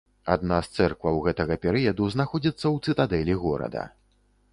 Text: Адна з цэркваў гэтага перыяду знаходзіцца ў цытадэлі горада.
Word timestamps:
Адна 0.35 0.57
з 0.67 0.85
цэркваў 0.85 1.19
гэтага 1.27 1.57
перыяду 1.65 2.07
знаходзіцца 2.15 2.61
ў 2.61 2.95
цытадэлі 2.95 3.37
горада. 3.45 3.85